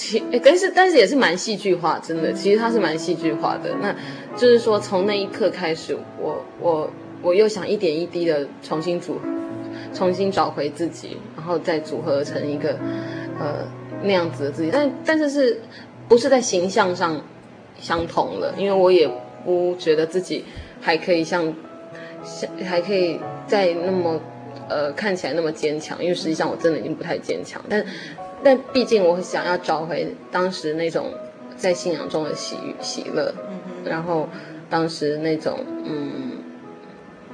[0.00, 2.32] 其但是但是也是蛮戏剧化，真的。
[2.32, 3.74] 其实它是蛮戏剧化的。
[3.82, 3.92] 那
[4.36, 6.88] 就是说，从那一刻开始，我我
[7.20, 9.20] 我又想一点一滴的重新组，
[9.92, 12.78] 重新找回自己，然后再组合成一个
[13.40, 13.66] 呃
[14.04, 14.70] 那样子的自己。
[14.72, 15.60] 但但是是
[16.08, 17.20] 不是在形象上
[17.80, 18.54] 相同了？
[18.56, 19.10] 因为我也
[19.44, 20.44] 不觉得自己
[20.80, 21.52] 还可以像
[22.22, 24.20] 像还可以再那么。
[24.70, 27.58] 呃，看起来那么坚强，因为实际上我真的已经不太坚强。
[27.70, 27.82] 但，
[28.42, 31.12] 但毕竟我想要找回当时那种
[31.56, 33.34] 在信仰中的喜喜乐，
[33.84, 34.28] 然后
[34.70, 36.38] 当时那种嗯，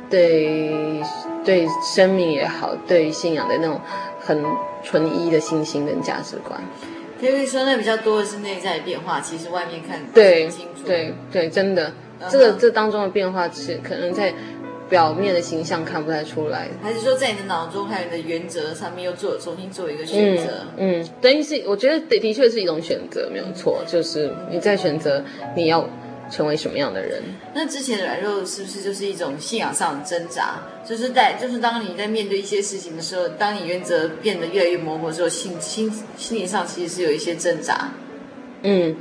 [0.08, 1.02] 对
[1.44, 3.80] 对生命也好，对信仰的那种
[4.20, 4.42] 很
[4.82, 6.60] 纯一的信心跟价值观。
[7.20, 10.48] 可以说，那比较多的是内在的变化，其实外面看对
[10.84, 14.32] 对对，真的，嗯、这个这当中的变化是可能在。
[14.94, 20.64] 表面的形象看不太出来，还是说在你的脑中还有你的原则上面又做重新做一个选择？
[20.76, 25.20] 嗯，嗯，等于是我觉得的的确是一种选择，没有错，就是你在选择
[25.56, 25.84] 你要
[26.30, 27.20] 成为什么样的人。
[27.52, 30.62] 那之前的软弱是不是就是一种信仰上的挣扎？
[30.88, 37.90] 就是在就是当你在面对一些事情的时候，当你原则变得越来越模糊的时候，心心心理上其实是有一些挣扎。
[38.62, 38.94] 嗯。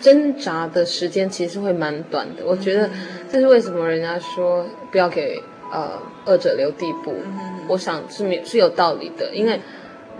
[0.00, 2.88] 挣扎的时间其实会蛮短的，我觉得
[3.30, 5.40] 这是为什么人家说不要给
[5.72, 5.92] 呃
[6.26, 7.14] 恶者留地步，
[7.68, 9.60] 我想是没是有道理的，因为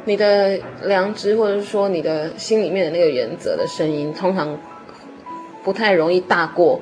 [0.04, 4.56] 你的良知或者是说你的心里面的那个原则的声音，通常
[5.64, 6.80] 不太容易大过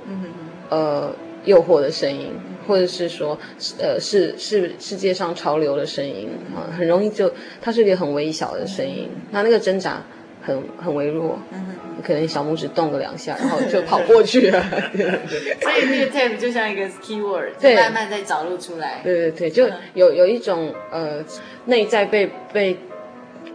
[0.69, 1.11] 呃
[1.45, 2.31] 诱惑的声音，
[2.67, 3.39] 或者是说
[3.79, 10.03] 呃是是世界上潮流的声音啊，很容易就它是一个很微小的声音，那那个挣扎
[10.49, 11.39] 很很微弱。
[11.53, 14.63] 嗯可能小拇指动个两下，然后就跑过去了。
[15.61, 19.01] 所以那个 tap 就像一个 keyword，对，慢慢在找路出来。
[19.03, 21.23] 对对对，就有有一种呃
[21.65, 22.79] 内在被被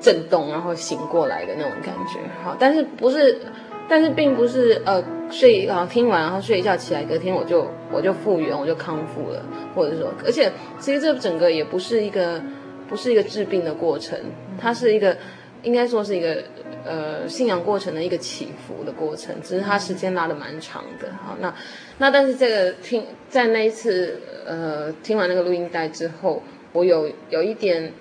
[0.02, 2.20] 震动，然后醒过来的那种感觉。
[2.44, 3.40] 好，但是不是，
[3.88, 5.02] 但是并不是呃
[5.32, 9.42] 睡啊听完然后睡一觉起来，隔天我就我就复原，我就康复了，
[9.74, 12.42] 或者说，而且其实这整个也不是一个
[12.90, 14.20] 不是一个治病的过程，
[14.60, 15.16] 它是一个
[15.62, 16.44] 应该说是一个。
[16.86, 21.10] 呃，信仰过程的一个起伏的过程，只是它时间拉得蛮长的。
[21.24, 21.54] 好，那
[21.98, 27.92] 那但是这个听在那一次呃听完那个录音带之后，我有有一点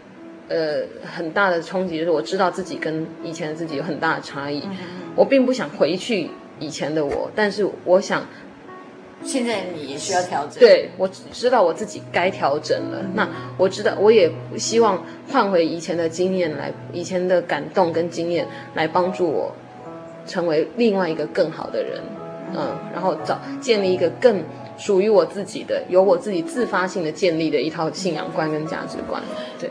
[0.48, 4.60] 呃很大的冲击，就是我知道自己跟以前的自己有很大的差异。
[4.64, 4.76] 嗯、
[5.14, 8.26] 我并不想回去以前的我，但是我想。
[9.24, 12.98] 现在你也需要调整，对，我知道我自己该调整了。
[13.02, 19.54] 嗯、那我知道，我也希望换回以前的经验来，以前的感动跟经验来帮助我
[20.26, 22.00] 成为另外一个更好的人。
[22.52, 24.42] 嗯，嗯，然后找建立一个更
[24.76, 29.22] 属于我自己的，由我自己自发性的建立的一套信仰观跟价值观。
[29.58, 29.70] 对。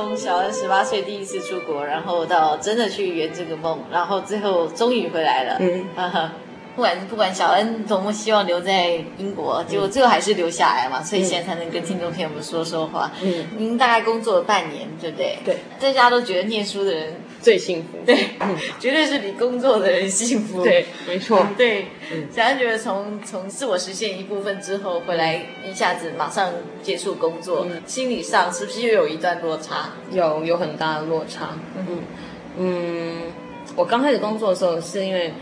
[0.00, 5.56] 从小恩十八岁第一次出国，然后到真的去圆这个梦，然后最后终于回来了。
[5.60, 6.32] 嗯，哈哈。
[6.74, 13.10] 不管不管小恩多么希望留在英国，结果最后还是留下来嘛，所以现在才能跟听众朋友们说说话。
[13.22, 15.38] 嗯，您大概工作了半年，对不对？
[15.44, 20.62] 对，大家都觉得念书的人最幸福，对，嗯，绝对是比工作的人幸福。
[20.62, 21.86] 对，没错，嗯、对。
[22.12, 29.90] 嗯、小安觉得从从自我实现一部分之后回来，一下子马上接触工作，嗯、心理上是不是又有一段落差？
[30.10, 31.50] 有，有很大的落差。
[31.76, 31.98] 嗯
[32.58, 33.22] 嗯，
[33.74, 35.32] 我刚开始工作的时候是因为。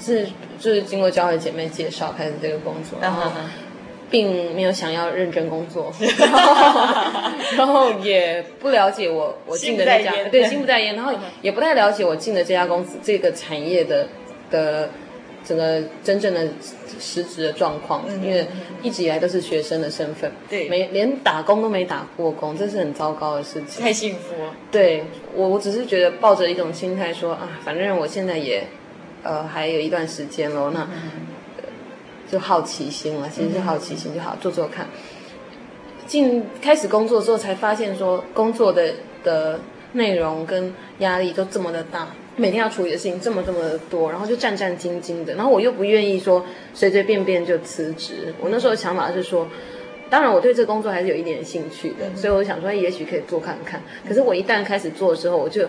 [0.00, 0.24] 是，
[0.60, 3.32] 就是经过教会姐妹介绍开始这个工作，然后
[4.10, 6.80] 并没有想要认真工作， 然后，
[7.58, 14.08] 然后也不了解我我进的那家，对，心不在焉，然后也不太了解我进的这家公司这个产业的
[14.50, 14.88] 的
[15.44, 16.46] 整个真正的
[16.98, 18.46] 实质的状况，嗯因为
[18.82, 20.68] 一直以来都是学生的身份，对。
[20.68, 23.82] 没连打工都没打过工，这是很糟糕的事情。
[23.82, 24.54] 太幸福了。
[24.70, 25.04] 对
[25.34, 28.64] 我，我只是觉得抱着一种心态说啊，反正我现在也，
[29.22, 30.88] 呃，还有一段时间喽，那、呃
[32.30, 34.86] 就好奇心了，其实是好奇心就好，做做看。
[36.06, 39.60] 进开始工作之后，才发现说工作的的
[39.92, 48.34] 内容跟压力都这么的大，每天要处理的事情这么这么的多，然后就战战兢兢的，然后我又不愿意说随随便便就辞职。
[48.40, 49.46] 我那时候的想法是说，
[50.08, 53.82] 当然我对这个工作还是有一点兴趣的，所以我想说，也许可以做看看。
[54.06, 55.68] 可是我一旦开始做的时候，我就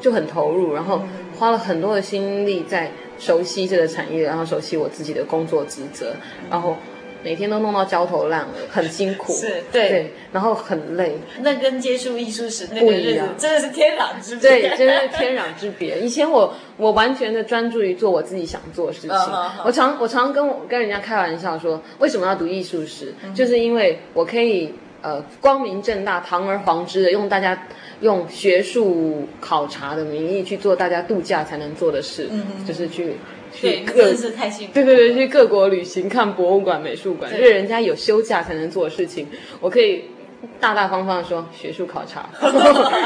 [0.00, 1.02] 就很投入，然后
[1.38, 6.14] 花了很多的心力在熟悉这个产业，然后熟悉我自己的工作职责，
[6.50, 6.76] 然后。
[7.24, 11.18] 每天都弄到焦头烂额，很辛苦，是对，对，然后很累。
[11.40, 15.98] 那跟接触艺术史那个日子真的是天壤之别，对，真的是天壤之别。
[15.98, 19.10] 以前我我完全的专注于做我自己想做的事情。
[19.10, 19.50] Uh.
[19.64, 23.34] 我常我常跟我跟人家开玩笑说，为什么要读艺术史？Uh.
[23.34, 27.66] 就是因为我可以呃光明正大、堂而皇之的用大家
[28.00, 32.66] 用学术考察的名义去做大家度假才能做的事，uh -huh.
[32.66, 33.14] 就是去。
[33.58, 34.74] 对，真是太幸福。
[34.74, 39.26] 对对对，去各国旅行、看博物馆、美术馆，这是人家有休假才能做的事情，
[39.60, 40.04] 我可以
[40.60, 42.28] 大大方方的说学术考察，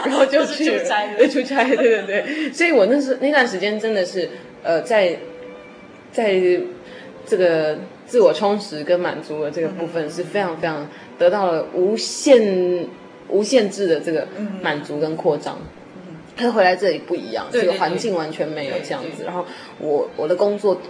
[0.04, 2.52] 然后就去 出差，对，出差，对对对。
[2.52, 4.28] 所以我那时那段时间真的是
[4.64, 5.16] 呃，在
[6.10, 6.34] 在
[7.24, 12.88] 这个自我充实跟满足的这个部分是非常非常得到了无限
[13.30, 14.26] 无限制的这个
[14.60, 15.58] 满足跟扩张。
[16.36, 19.24] 他回来这里不一样，这个环境完全没有这样子。
[19.24, 19.44] 然后
[19.78, 20.80] 我我的工作，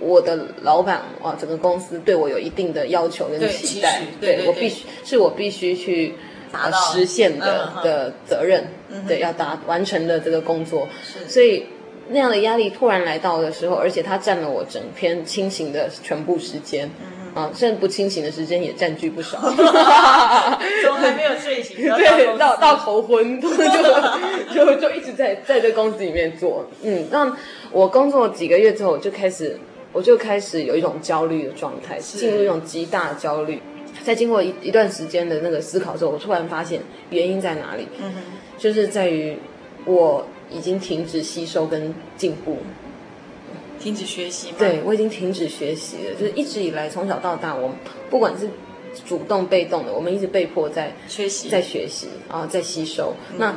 [0.00, 6.14] 我的老板哇，整个公司对我有一定的要求跟期待，对，我必须是我必须去
[6.52, 10.86] 呃实现的、嗯、的责任，嗯、对，要达完成的这个工作。
[11.26, 11.66] 所以
[12.10, 16.88] 那样的压力突然来到的时候，而且它占了我整篇清醒的全部时间。
[17.00, 23.50] 嗯啊，甚至不清醒的时间也占据不少， 从还没有睡醒，对，到到头昏， 就
[24.54, 26.64] 就就一直在在这公司里面做。
[26.82, 27.36] 嗯，那
[27.70, 29.58] 我工作几个月之后，我就开始
[29.92, 33.60] 我就开始有一种焦虑的状态，进入一种极大的焦虑。
[34.02, 36.80] 在经过一一段时间的那个思考之后，我突然发现
[37.10, 37.86] 原因在哪里？
[38.00, 38.22] 嗯哼，
[38.56, 39.36] 就是在于
[39.84, 42.56] 我已经停止吸收跟进步。
[43.86, 44.56] 停止学习吗？
[44.58, 46.14] 对，我已经停止学习了。
[46.18, 47.76] 就是一直以来，从小到大，我们
[48.10, 48.48] 不管是
[49.06, 53.14] 主动被动的，我们一直被迫在学习，在学习啊，在吸收。
[53.30, 53.54] 嗯、那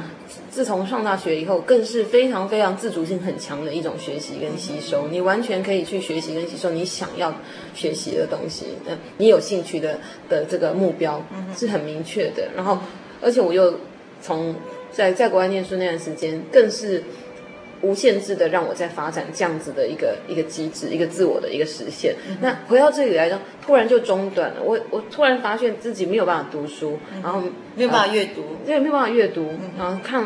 [0.51, 5.07] 自从上大学以后，更是非常非常自主性很强的一种学习跟吸收。
[5.07, 7.34] 嗯、你完全可以去学习跟吸收你想要
[7.73, 8.67] 学习的东西。
[8.86, 9.99] 嗯，你有兴趣的
[10.30, 11.25] 的这个目标
[11.57, 12.49] 是很明确的。
[12.55, 12.77] 然后，
[13.19, 13.80] 而且我又
[14.21, 14.55] 从
[14.91, 17.03] 在在国外念书那段时间，更是。
[17.82, 22.15] 无限制的让我在发展这样子的一个一个机制，一个自我的一个实现。
[22.27, 24.61] 嗯、那回到这里来呢，突然就中断了。
[24.63, 27.41] 我我突然发现自己没有办法读书，嗯、然后
[27.75, 30.23] 没有办法阅读，对、呃，没有办法阅读，嗯、然后看，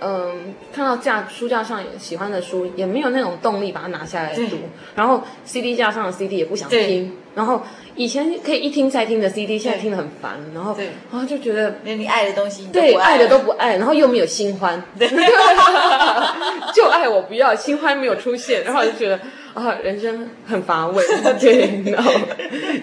[0.00, 0.32] 嗯、呃，
[0.72, 4.56] 看到架书架上喜欢的书，也没有那种动力把它拿下来读。
[4.94, 7.62] 然后 CD 架上的 CD 也不想听，然后。
[7.94, 10.74] 以前可以一听再听的 CD，现在听得很烦，然后
[11.10, 15.06] 然后就觉得连你爱的东西，对爱的都不爱，然后又没有新欢， 对
[16.72, 19.20] 就爱我不要新欢没有出现，然后就觉得
[19.52, 21.04] 啊人生很乏味，
[21.38, 22.10] 对，然后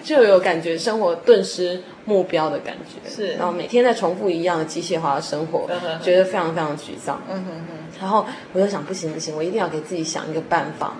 [0.04, 5.68] 就有感觉生活顿失目标的感觉，是，然后每天在重复一样的机械化的生活，
[6.02, 10.94] 觉得非常非常沮丧，嗯哼哼，然后我就想不行不行，我一定要给自己想一个办法，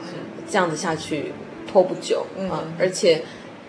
[0.49, 1.33] 这样子下去
[1.71, 3.23] 拖不久啊，而且。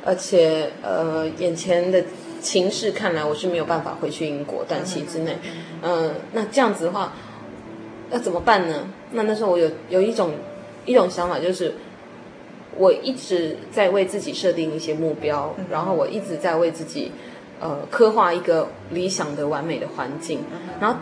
[0.03, 2.03] 而且，呃，眼前的
[2.41, 5.37] 情势看来，我是没有办法回去英国短期之内。
[5.83, 7.13] 嗯、呃，那这样子的话，
[8.09, 8.87] 要怎么办呢？
[9.11, 10.31] 那那时候我有有一种
[10.87, 11.75] 一种想法，就是
[12.81, 17.11] 我一直在为自己设定一些目标，然后我一直在为自己
[17.59, 20.39] 呃刻画一个理想的完美的环境，
[20.79, 20.99] 然后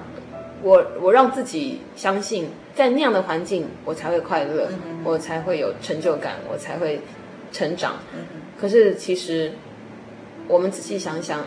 [0.61, 4.67] 我我让自己相信，在那样的环境，我才会快乐，
[5.05, 6.99] 我才会有成就感，我才会
[7.53, 7.93] 成长。
[8.59, 9.53] 可是，其实
[10.49, 11.45] 我们仔细想想，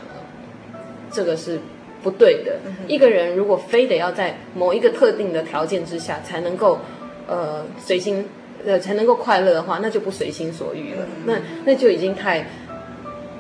[1.11, 1.61] 这个是
[2.03, 2.59] 不对的。
[2.89, 6.78] 一个人如果非得要在某一个特定的条件之下才能够，
[7.26, 8.24] 呃，随心
[8.66, 11.06] 呃才能够快乐的话，那就不随心所欲了。
[11.24, 11.34] 那
[11.64, 12.46] 那就已经太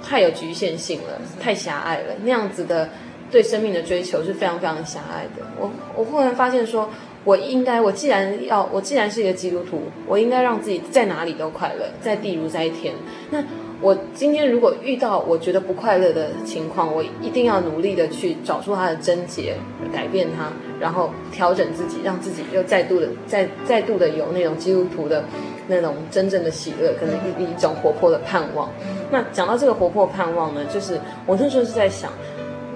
[0.02, 2.14] 太有局限性了，太狭隘了。
[2.22, 2.88] 那样子的
[3.30, 5.46] 对生命的追求是非常非常狭隘的。
[5.58, 6.88] 我我忽然发现说。
[7.24, 12.92] 我应该，我既然要，我既然是一个基督徒，我应该让自己在哪里都快乐，在地如在天。
[13.30, 13.40] 那
[13.80, 19.54] 我今天如果遇到我觉得不快乐的情况，我一定要努力的去找出它的症结，
[19.92, 20.50] 改变它，
[20.82, 25.24] 然后调整自己，让自己又再度的再再度的有那种基督徒的
[25.68, 28.68] 那种真正的喜乐，可能一一种活泼的盼望。
[29.12, 32.10] 那讲到这个活泼盼望呢，就是我那时候是在想，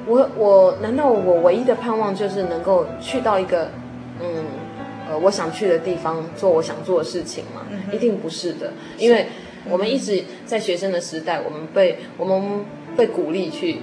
[0.07, 3.68] 我我难道我唯一的盼望就是能够去到一个
[4.20, 4.44] 嗯
[5.11, 7.66] 呃我想去的地方做我想做的事情吗？
[7.90, 9.26] 一定不是的，因为
[9.68, 12.64] 我们一直在学生的时代，我们被我们
[12.96, 13.78] 被鼓励去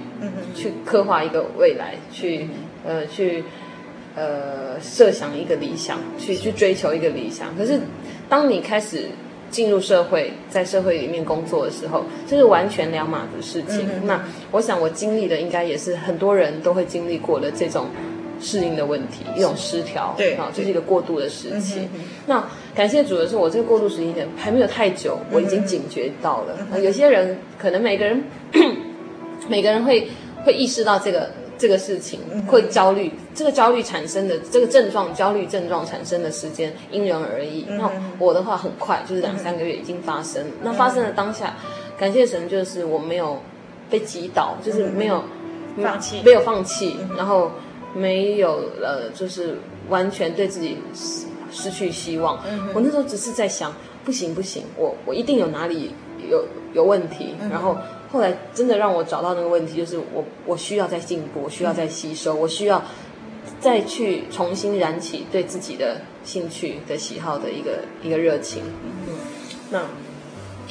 [0.54, 2.48] 去刻画一个未来，去
[2.86, 3.44] 呃去。
[4.16, 7.56] 呃，设想一个理想，去去追求一个理想。
[7.56, 7.80] 可是，
[8.28, 9.06] 当你开始
[9.50, 13.88] 进入社会，在社会里面工作的时候，这是完全两码子事情。
[13.92, 17.86] 嗯、那我想，我经历的应该也是很多人都会经历过的这种
[18.40, 20.14] 适应的问题，一种失调。
[20.16, 21.80] 对，啊，这是一个过渡的时期。
[21.94, 26.56] 嗯、那感谢主的是，我这个过渡时间点还没有太久，我已经警觉到了。
[26.72, 28.22] 嗯、有些人可能每个人
[29.50, 30.06] 每个人会
[30.44, 31.28] 会意识到这个。
[31.64, 37.64] 这个事情会焦虑，这个焦虑产生的这个症状，焦虑症状产生的时间因人而异。
[37.70, 40.44] 那我的话很快，就是两三个月已经发生。
[40.62, 41.56] 那发生的当下，
[41.96, 43.38] 感谢神，就是我没有
[43.88, 45.24] 被击倒，就是没有
[45.82, 47.50] 放弃，没有放弃，然后
[47.94, 49.56] 没有呃，就是
[49.88, 50.76] 完全对自己
[51.50, 52.38] 失去希望。
[52.74, 53.72] 我那时候只是在想，
[54.04, 55.94] 不行不行，我我一定有哪里
[56.30, 56.44] 有
[56.74, 57.74] 有问题，然后。
[58.14, 62.80] 后来真的让我找到那个问题，就是我我需要再进步，我需要再吸收，我需要
[63.58, 68.62] 再去重新燃起对自己的兴趣的喜好的一个一个热情。
[69.08, 69.16] 嗯，
[69.72, 69.82] 那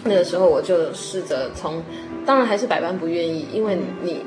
[0.05, 1.83] 那个时候我就试着从，
[2.25, 4.21] 当然还是百般不愿意，因为你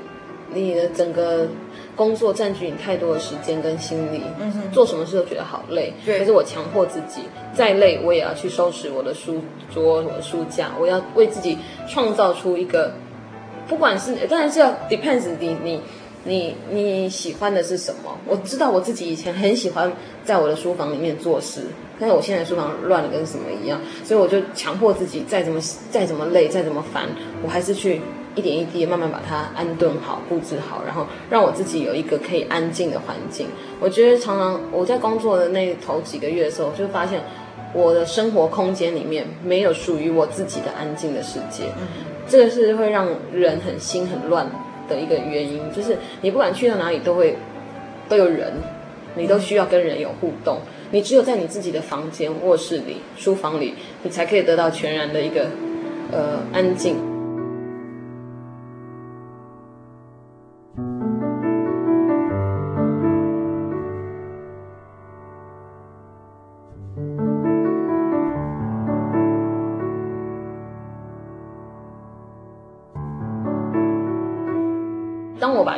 [0.52, 1.48] 你的整个
[1.96, 5.90] 工作占据你太多的时间跟心力，嗯哼，做什么事都觉得好累。
[6.04, 7.22] 对，可是我强迫自己，
[7.54, 9.40] 再累我也要去收拾我的书
[9.72, 11.56] 桌、我的书架，我要为自己
[11.88, 12.92] 创造出一个。
[13.68, 15.80] 不管是当然是要 depends 你你
[16.24, 18.16] 你你喜欢的是什么？
[18.26, 19.92] 我知道我自己以前很喜欢
[20.24, 21.60] 在我的书房里面做事，
[22.00, 25.60] 但是我现在书房乱的跟什么一样，所以我就强迫自己再怎么
[25.90, 27.08] 再怎么累再怎么烦，
[27.44, 28.00] 我还是去
[28.34, 33.46] 一点一滴慢慢把它安顿好布置好，然后让我自己有一个可以安静的环境。
[33.78, 37.20] 我觉得常常我在工作的那头几个月的时候，就发现
[37.72, 41.64] 我的生活空间里面没有属于我自己的安静的世界。
[42.28, 44.46] 这个是会让人很心很乱
[44.88, 47.36] 的一个原因，就是你不管去到哪里都会
[48.08, 48.52] 都有人，
[49.16, 50.58] 你都需要跟人有互动，
[50.90, 55.46] 你只有在你自己的房间、卧室里、书房里，你才可以得到全然的一个
[56.12, 57.15] 呃安静。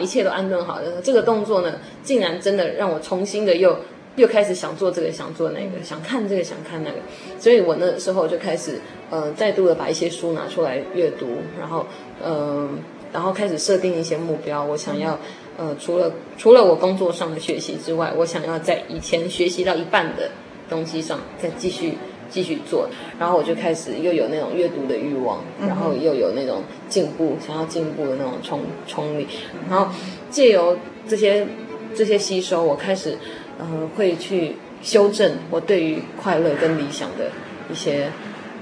[0.01, 3.77] 一切都安顿好的这个动作呢，竟然真的让我重新的又
[4.17, 6.97] 又开始想做这个，想做那个，想看这个，想看那个。
[7.39, 8.81] 所以我那时候就开始，
[9.11, 11.27] 呃，再度的把一些书拿出来阅读，
[11.59, 11.87] 然后，
[12.25, 12.69] 嗯、呃，
[13.13, 14.65] 然后开始设定一些目标。
[14.65, 15.19] 我想要，
[15.57, 20.31] 呃，除了除了我工作上的学习之外，我想要在以前学习到一半的
[20.69, 21.99] 东西上再继续。
[22.31, 29.27] 继续做，然后我就开始又有那种阅读的欲望，然后又有那种进步、想要进步的那种冲冲力，
[29.69, 29.89] 然后
[30.31, 30.77] 借由
[31.09, 31.47] 这些
[31.95, 33.17] 这些吸收，我开始
[33.59, 33.67] 呃
[33.97, 37.31] 会去修正我对于快乐跟理想的
[37.71, 38.09] 一些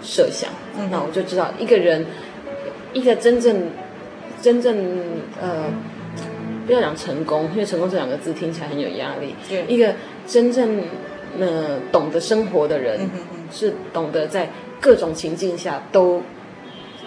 [0.03, 0.51] 设想。
[0.91, 2.07] 那我就知道一个人
[2.93, 3.71] 一个真正
[4.41, 4.77] 真正
[5.41, 5.65] 呃
[6.67, 9.35] 不要讲成功，因为成功这两个字听起来很有压力。
[9.49, 9.95] 对，一个
[10.27, 10.83] 真正
[11.39, 13.09] 呃懂得生活的人。
[13.51, 16.23] 是懂得在各种情境下都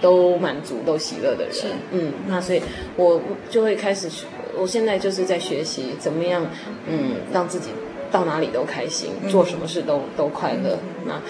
[0.02, 1.54] 都满足、都喜乐的人。
[1.54, 2.62] 是，嗯，那所以
[2.96, 4.10] 我就会开始，
[4.58, 6.46] 我现在就是在学习怎么样，
[6.88, 7.70] 嗯，让自己
[8.12, 10.78] 到哪里都开心，做什么事都都快乐。
[11.06, 11.22] 那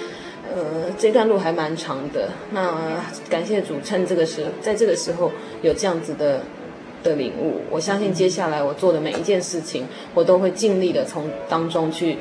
[0.54, 2.30] 呃，这段路还蛮长的。
[2.52, 5.32] 那感谢主，趁这个时，在这个时候
[5.62, 6.42] 有这样子的
[7.04, 12.18] 的领悟，我相信接下来我做的每一件事情，我都会尽力的从当中去。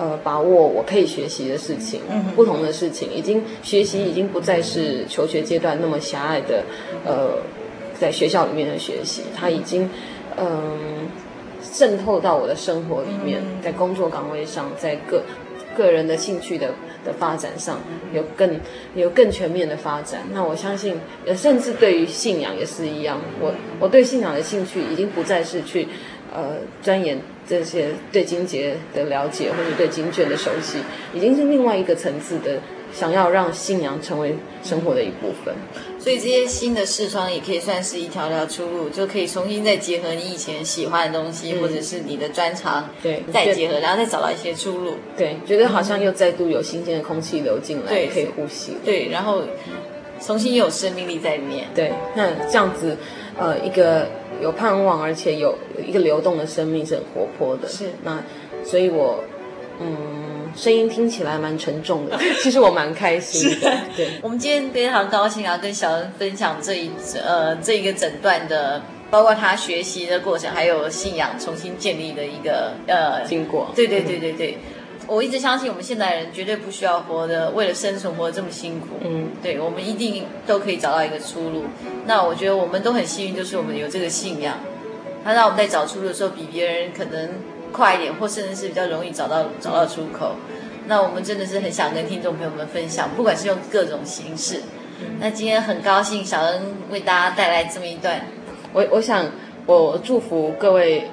[0.00, 2.00] 呃，把握我可以学习的事情，
[2.34, 6.64] 不同的事情，已经学习已经不再是求学阶段那么狭隘的，
[7.04, 7.36] 呃，
[8.00, 9.90] 在学校里面的学习，它已经
[10.38, 10.78] 嗯、呃、
[11.60, 15.22] 渗透到我的生活里面，在工作岗位上，在个
[15.76, 16.68] 个人的兴趣的
[17.04, 17.78] 的发展上，
[18.14, 18.58] 有更
[18.94, 20.22] 有更全面的发展。
[20.32, 20.98] 那我相信，
[21.36, 25.86] 甚至对于信仰也是一样，我我对信仰的兴趣已经不再是去
[26.34, 27.20] 呃钻研。
[27.50, 30.78] 这些对金节的了解，或者对金卷的熟悉，
[31.12, 32.60] 已经是另外一个层次的
[32.92, 35.52] 想要让信仰成为生活的一部分。
[35.98, 44.94] 所以这些新的视窗也可以算是一条条出路，就可以重新再结合你以前喜欢的东西，嗯、或者是你的专长，对，再结合，然后再找到一些出路。
[45.16, 48.76] 对，觉得好像又再度有新鲜的空气流进来，对，可以呼吸。
[48.84, 49.42] 对，然后
[50.20, 51.66] 重新又有生命力在里面。
[51.74, 52.96] 对，那这样子，
[53.36, 54.06] 呃，一个
[54.40, 57.68] 有盼望，而且有一个流动的生命是很活泼的。
[57.68, 58.22] 是，那
[58.64, 59.22] 所以我，
[59.80, 60.28] 嗯。
[60.56, 63.70] 声音听起来蛮沉重的， 其实我蛮开心的。
[63.96, 66.90] 对，我们今天非常高兴啊，跟小恩分享这一
[67.24, 68.82] 呃这一个诊断的，
[69.12, 73.70] 包括他学习的过程，还有信仰重新建立的一个呃经过。
[73.76, 74.58] 对对对对对，
[75.10, 78.86] 我一直相信我们现代人绝对不需要活得为了生存活得这么辛苦。
[79.00, 81.64] 嗯，对，我们一定都可以找到一个出路。
[82.06, 84.58] 那我觉得我们都很幸运，就是我们有这个信仰，
[85.24, 87.28] 它让我们在找出路的时候比别人可能。
[87.72, 90.34] 快一点，或甚至是比较容易找到找到出口。
[90.88, 94.60] 那我们真的是很想跟听众朋友们分享，不管是用各种形式。
[95.20, 98.26] 那今天很高兴小恩为大家带来这么一段。
[98.72, 99.24] 我我想
[99.66, 101.08] 我祝福各位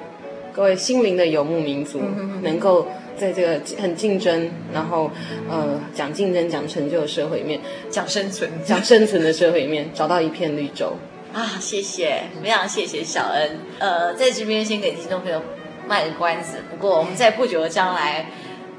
[0.52, 2.00] 各位心灵的游牧民族，
[2.42, 2.88] 能够
[3.18, 5.10] 在这个很竞争，然后
[5.50, 7.60] 呃讲竞争讲成就的社会里面，
[7.90, 10.96] 讲生存讲生存的社会里面，找到一片绿洲。
[11.32, 13.58] 啊，谢谢，非常谢谢小恩。
[13.78, 15.42] 呃，在这边先给听众朋友。
[15.88, 18.26] 卖个关子，不过我们在不久的将来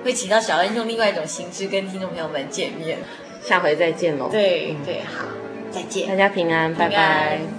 [0.04, 3.00] 会请到小恩用另外一种形式跟听众朋友们见面，
[3.42, 4.30] 下回再见喽。
[4.32, 5.26] 对对，好，
[5.72, 7.59] 再见，大家平安，平安拜拜。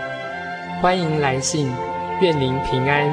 [0.81, 1.71] 欢迎来信，
[2.21, 3.07] 愿您平安。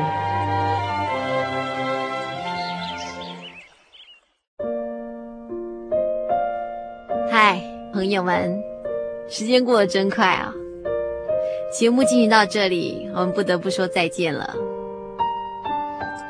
[7.31, 7.61] 嗨，
[7.93, 8.59] 朋友们，
[9.29, 10.51] 时间过得真快啊！
[11.71, 14.57] 节目进行到这里，我们不得不说再见了。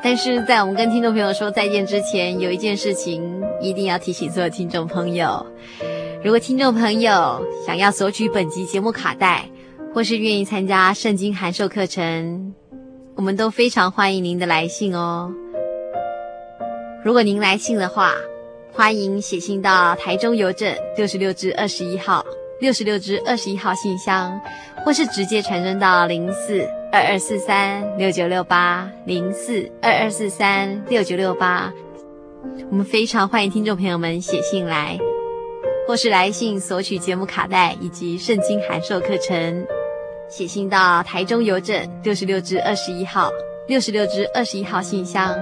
[0.03, 5.45] 但是在我们跟听众朋友说再见之前，有一件事情一定要提醒所有听众朋友：
[6.21, 9.49] 如果听众朋友想要索取本集节目卡带，
[9.93, 12.53] 或是愿意参加圣经函授课程，
[13.15, 15.33] 我们都非常欢迎您的来信哦。
[17.03, 18.13] 如果您来信的话，
[18.71, 22.23] 欢迎写信到台中邮政六十六支二十一号
[22.61, 24.39] 六十六支二十一号信箱，
[24.85, 26.61] 或是直接传真到零四
[26.91, 31.73] 二二四三六九六八零四二二四三六九六八。
[32.69, 34.97] 我们非常欢迎听众朋友们写信来，
[35.87, 39.65] 或是来信索取节目卡带以及圣经函授课程。
[40.29, 43.29] 写信到台中邮政六十六支二十一号
[43.67, 45.35] 六十六支二十一号信箱，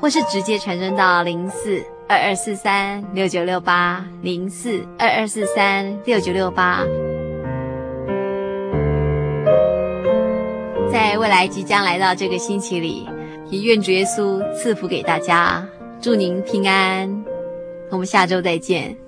[0.00, 6.84] 或是直接传真到零四二二四三六九六八零四二二四三六九六八。
[10.90, 13.06] 在未来即将来到这个星期里，
[13.50, 15.66] 也愿主耶稣赐福给大家，
[16.00, 17.24] 祝您平安。
[17.90, 19.07] 我们下周再见。